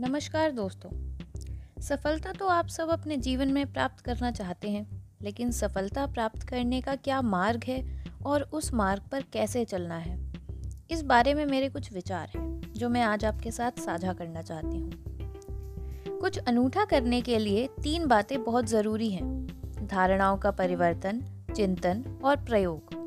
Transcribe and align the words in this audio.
नमस्कार 0.00 0.52
दोस्तों। 0.52 0.90
सफलता 1.82 2.32
तो 2.32 2.46
आप 2.46 2.66
सब 2.66 2.88
अपने 2.88 3.16
जीवन 3.16 3.48
में 3.48 3.72
प्राप्त 3.72 4.00
करना 4.00 4.30
चाहते 4.30 4.70
हैं, 4.70 5.02
लेकिन 5.22 5.50
सफलता 5.50 6.06
प्राप्त 6.06 6.42
करने 6.42 6.80
का 6.80 6.94
क्या 6.96 7.22
मार्ग 7.22 7.64
है 7.64 8.04
और 8.26 8.42
उस 8.42 8.74
मार्ग 8.74 9.02
पर 9.12 9.22
कैसे 9.32 9.64
चलना 9.64 9.96
है? 9.96 10.32
इस 10.90 11.02
बारे 11.02 11.34
में 11.34 11.46
मेरे 11.46 11.68
कुछ 11.68 11.92
विचार 11.92 12.30
हैं, 12.36 12.72
जो 12.72 12.88
मैं 12.88 13.02
आज 13.02 13.24
आपके 13.24 13.50
साथ 13.50 13.70
साझा 13.80 14.12
करना 14.12 14.42
चाहती 14.42 14.78
हूँ। 14.78 14.92
कुछ 16.18 16.38
अनूठा 16.38 16.84
करने 16.84 17.20
के 17.20 17.38
लिए 17.38 17.68
तीन 17.82 18.06
बातें 18.06 18.44
बहुत 18.44 18.64
ज़रूरी 18.64 19.10
हैं, 19.10 19.46
धारणाओं 19.86 20.36
का 20.36 20.50
परिवर्तन, 20.50 21.22
चिंतन 21.56 22.20
और 22.24 22.36
प्रयोग। 22.36 23.04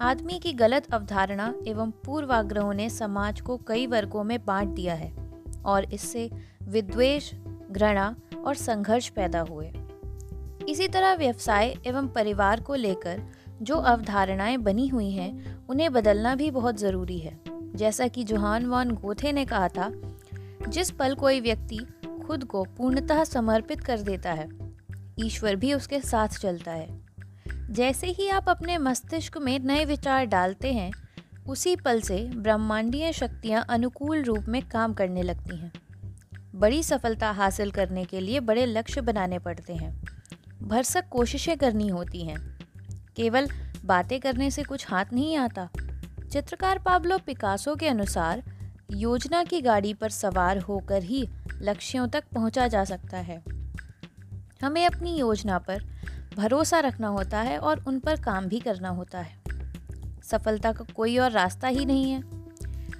आदमी 0.00 0.38
की 0.38 0.52
गलत 0.52 0.94
अवधारणा 0.94 1.54
एवं 1.66 1.90
पूर्वाग्रहों 1.90 2.74
ने 2.74 2.90
समाज 2.90 3.40
को 3.40 3.56
कई 3.56 3.86
वर्गों 3.86 4.24
में 4.24 4.44
बांट 4.44 4.68
दिया 4.68 4.94
है। 4.94 5.29
और 5.64 5.94
इससे 5.94 6.30
विद्वेष, 6.62 7.34
घृणा 7.70 8.16
और 8.44 8.54
संघर्ष 8.54 9.08
पैदा 9.08 9.40
हुए। 9.40 9.72
इसी 10.68 10.88
तरह 10.88 11.14
व्यवसाय 11.14 11.76
एवं 11.86 12.08
परिवार 12.08 12.60
को 12.60 12.74
लेकर 12.74 13.22
जो 13.62 13.76
अवधारणाएँ 13.76 14.56
बनी 14.56 14.88
हुई 14.88 15.10
हैं, 15.10 15.58
उन्हें 15.68 15.92
बदलना 15.92 16.34
भी 16.34 16.50
बहुत 16.50 16.78
ज़रूरी 16.78 17.18
है। 17.18 17.40
जैसा 17.48 18.08
कि 18.08 18.24
जोहान 18.24 18.66
वॉन 18.66 18.90
गोथे 18.90 19.32
ने 19.32 19.44
कहा 19.44 19.68
था, 19.68 19.92
जिस 20.68 20.90
पल 20.90 21.14
कोई 21.14 21.40
व्यक्ति 21.40 21.78
खुद 22.26 22.44
को 22.44 22.64
पूर्णतः 22.64 23.24
समर्पित 23.24 23.80
कर 23.80 24.00
देता 24.00 24.32
है, 24.32 24.48
ईश्वर 25.18 25.56
भी 25.56 25.74
उसके 25.74 26.00
साथ 26.00 26.28
चलता 26.28 26.72
है। 26.72 27.00
जैसे 27.70 28.06
ही 28.06 28.28
आप 28.28 28.48
अपने 28.48 28.78
मस्तिष्क 28.78 29.38
में 29.38 29.58
नए 29.58 29.84
विचार 29.84 30.24
डालते 30.24 30.72
हैं 30.72 30.92
उसी 31.48 31.76
पल 31.76 32.00
से 32.00 32.30
ब्रह्मांडीय 32.34 33.12
शक्तियाँ 33.12 33.66
अनुकूल 33.68 34.22
रूप 34.22 34.44
में 34.48 34.68
काम 34.68 34.94
करने 34.94 35.22
लगती 35.22 35.56
हैं। 35.56 35.72
बड़ी 36.54 36.82
सफलता 36.82 37.30
हासिल 37.30 37.70
करने 37.70 38.04
के 38.04 38.20
लिए 38.20 38.40
बड़े 38.40 38.66
लक्ष्य 38.66 39.00
बनाने 39.00 39.38
पड़ते 39.38 39.74
हैं। 39.74 40.02
भरसक 40.62 41.08
कोशिशें 41.08 41.58
करनी 41.58 41.88
होती 41.88 42.24
हैं। 42.26 42.58
केवल 43.16 43.48
बातें 43.84 44.20
करने 44.20 44.50
से 44.50 44.62
कुछ 44.62 44.90
हाथ 44.90 45.04
नहीं 45.12 45.36
आता। 45.36 45.68
चित्रकार 46.32 46.78
पाब्लो 46.78 47.18
पिकासो 47.18 47.76
के 47.76 47.88
अनुसार, 47.88 48.42
योजना 48.90 49.44
की 49.44 49.60
गाड़ी 49.60 49.94
पर 49.94 50.08
सवार 50.08 50.58
होकर 50.58 51.02
ही 51.02 51.28
लक्ष्यों 51.62 52.08
तक 52.08 52.24
पहुँचा 52.34 52.68
जा 52.68 52.84
सकता 52.84 53.16
है। 53.16 53.44
हमें 54.62 54.86
अपनी 54.86 55.18
योजना 55.18 55.58
पर 55.58 55.84
भरोसा 56.36 56.80
रखना 56.80 57.08
होता 57.08 57.40
है 57.40 57.58
और 57.58 57.84
उन 57.84 57.98
पर 57.98 58.20
काम 58.20 58.46
भी 58.46 58.60
करना 58.60 58.88
होता 58.88 59.20
है। 59.20 59.39
सफलता 60.24 60.72
का 60.72 60.84
कोई 60.96 61.16
और 61.18 61.30
रास्ता 61.30 61.68
ही 61.68 61.84
नहीं 61.84 62.10
है। 62.10 62.22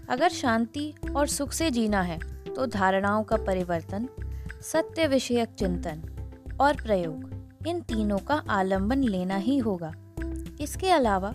अगर 0.09 0.29
शांति 0.29 0.93
और 1.17 1.27
सुख 1.27 1.53
से 1.53 1.71
जीना 1.71 2.01
है 2.03 2.19
तो 2.45 2.67
धारणाओं 2.67 3.23
का 3.25 3.37
परिवर्तन, 3.37 4.09
सत्य 4.63 5.07
विषयक 5.07 5.49
चिंतन 5.49 6.03
और 6.61 6.75
प्रयोग, 6.75 7.31
इन 7.67 7.81
तीनों 7.81 8.19
का 8.19 8.35
आलंबन 8.35 9.03
लेना 9.03 9.37
ही 9.37 9.59
होगा। 9.59 9.93
इसके 10.61 10.91
अलावा 10.91 11.33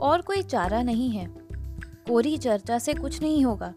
और 0.00 0.20
कोई 0.20 0.42
चारा 0.42 0.82
नहीं 0.82 1.10
है। 1.10 1.26
कोरी 2.08 2.36
चर्चा 2.36 2.78
से 2.78 2.94
कुछ 2.94 3.20
नहीं 3.22 3.44
होगा। 3.44 3.74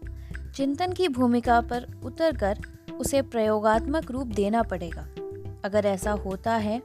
चिंतन 0.56 0.92
की 0.92 1.08
भूमिका 1.08 1.60
पर 1.60 1.86
उतर 2.04 2.36
कर 2.36 2.58
उसे 3.00 3.22
प्रयोगात्मक 3.22 4.10
रूप 4.10 4.26
देना 4.26 4.62
पड़ेगा। 4.62 5.06
अगर 5.64 5.86
ऐसा 5.86 6.12
होता 6.12 6.54
है 6.54 6.82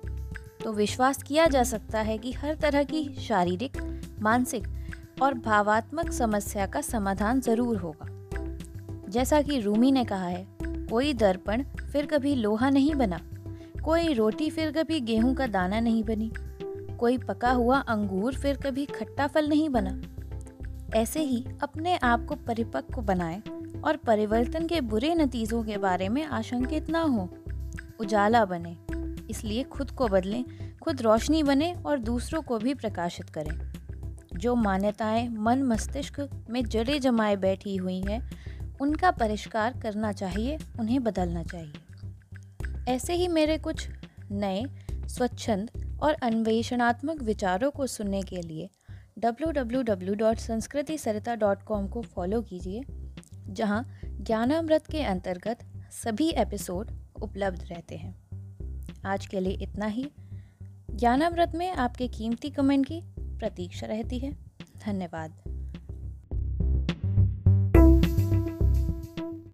तो 0.64 0.72
विश्वास 0.74 1.24
किया 1.24 1.48
जा 1.48 1.64
सकता 1.64 2.00
है 2.00 2.18
कि 2.18 2.32
हर 2.32 2.56
तरह 2.56 2.84
की 2.84 3.04
शारीरिक 3.20 3.78
मानसिक 4.28 4.68
और 5.22 5.34
भावात्मक 5.34 6.12
समस्या 6.12 6.66
का 6.66 6.82
समाधान 6.82 7.42
ज़रूर 7.42 7.78
होगा। 7.78 8.08
जैसा 9.10 9.42
कि 9.42 9.60
रूमी 9.60 9.92
ने 9.92 10.04
कहा 10.06 10.28
है, 10.28 10.46
कोई 10.62 11.14
दर्पण 11.14 11.64
फिर 11.92 12.06
कभी 12.06 12.36
लोहा 12.36 12.70
नहीं 12.70 12.96
बना, 12.96 13.20
कोई 13.84 14.14
रोटी 14.14 14.50
फिर 14.50 14.72
कभी 14.72 15.00
गेहूँ 15.02 15.34
का 15.36 15.48
दाना 15.48 15.80
नहीं 15.80 16.04
बनी, 16.04 16.32
कोई 17.00 17.18
पका 17.18 17.52
हुआ 17.52 17.80
अंगूर 17.80 18.36
फिर 18.36 18.58
कभी 18.58 18.86
खट्टा 18.86 19.28
फल 19.28 19.48
नहीं 19.50 19.70
बना। 19.70 20.02
ऐसे 20.96 21.20
ही 21.20 21.44
अपने 21.64 21.96
आप 21.98 22.26
को 22.26 22.36
परिपक्व 22.36 23.02
बनाएँ 23.02 23.42
और 23.86 23.98
परिवर्तन 23.98 24.68
के 24.68 24.82
बुरे 24.82 25.14
नतीजों 25.16 25.64
के 25.64 25.78
बारे 25.78 26.10
में 26.10 26.24
आशंकित 26.24 26.90
ना 26.90 27.02
हो। 27.02 27.30
उजाला 28.00 28.46
बने, 28.46 28.76
इसलिए 29.30 29.64
खुद 29.64 29.92
को 29.92 30.08
बदलें, 30.08 30.44
खुद 30.84 31.02
रोशनी 31.02 31.44
बने 31.44 31.74
और 31.86 32.00
दूसरों 32.00 32.42
को 32.42 32.58
भी 32.58 32.74
प्रकाशित 32.74 33.30
करें। 33.30 33.67
जो 34.38 34.56
मान्यताएँ 34.56 35.30
मन 35.30 35.64
मस्तिष्क 35.64 36.46
में 36.50 36.66
जड़े 36.66 37.00
जमाए 37.00 37.36
बैठी 37.36 37.76
हुई 37.76 38.02
हैं, 38.02 38.32
उनका 38.82 39.12
परिष्कार 39.12 39.80
करना 39.80 40.12
चाहिए, 40.12 40.58
उन्हें 40.80 41.04
बदलना 41.04 41.44
चाहिए। 41.44 41.74
ऐसे 42.88 43.14
ही 43.14 43.28
मेरे 43.28 43.58
कुछ 43.58 43.90
नए, 44.32 44.66
स्वच्छंद 44.92 45.72
और 46.04 46.14
अन्वेषणात्मक 46.14 47.22
विचारों 47.22 47.72
को 47.72 47.88
सुनने 47.88 48.22
के 48.22 48.42
लिए 48.42 48.70
www.sanskriti.sarita.com 49.20 51.88
को 51.88 52.02
फॉलो 52.02 52.42
कीजिए, 52.42 52.84
जहाँ 53.48 54.00
ज्ञानामृत 54.06 54.84
के 54.92 55.02
अंतर्गत 55.02 55.60
सभी 55.92 56.30
एपिसोड 56.30 56.92
उपलब्ध 57.22 57.64
रहते 57.64 57.98
हैं। 57.98 58.28
आज 59.06 59.26
के 59.26 59.40
लिए 59.40 59.54
इतना 59.54 59.86
ही। 59.86 60.12
ज्ञानामृत 60.92 61.52
में 61.56 61.72
आपके 61.72 62.08
कीमती 62.08 62.50
कमेंट 62.50 62.86
की 62.86 63.02
प्रतीक्षा 63.40 63.88
रहती 63.88 64.20
है। 64.20 64.32
धन्यवाद। 64.86 65.57